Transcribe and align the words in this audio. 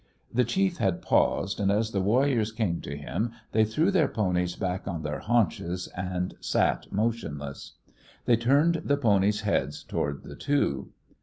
The 0.33 0.43
chief 0.43 0.77
had 0.77 1.03
paused, 1.03 1.59
and, 1.59 1.71
as 1.71 1.91
the 1.91 2.01
warriors 2.01 2.51
came 2.51 2.81
to 2.81 2.97
him, 2.97 3.33
they 3.51 3.63
threw 3.63 3.91
their 3.91 4.07
ponies 4.07 4.55
back 4.55 4.87
on 4.87 5.03
their 5.03 5.19
haunches, 5.19 5.87
and 5.95 6.33
sat 6.39 6.91
motionless. 6.91 7.73
They 8.25 8.35
turned, 8.37 8.81
the 8.83 8.97
ponies' 8.97 9.41
heads 9.41 9.83
toward 9.83 10.23
the 10.23 10.35
two. 10.35 10.89